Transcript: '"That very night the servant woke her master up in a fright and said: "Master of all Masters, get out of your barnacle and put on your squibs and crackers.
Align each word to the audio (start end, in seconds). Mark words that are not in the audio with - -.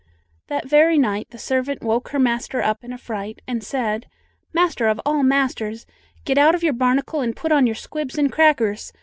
'"That 0.47 0.67
very 0.67 0.97
night 0.97 1.27
the 1.29 1.37
servant 1.37 1.83
woke 1.83 2.09
her 2.09 2.17
master 2.17 2.59
up 2.63 2.83
in 2.83 2.91
a 2.91 2.97
fright 2.97 3.39
and 3.47 3.63
said: 3.63 4.07
"Master 4.51 4.87
of 4.87 4.99
all 5.05 5.21
Masters, 5.21 5.85
get 6.25 6.39
out 6.39 6.55
of 6.55 6.63
your 6.63 6.73
barnacle 6.73 7.21
and 7.21 7.35
put 7.35 7.51
on 7.51 7.67
your 7.67 7.75
squibs 7.75 8.17
and 8.17 8.31
crackers. 8.31 8.93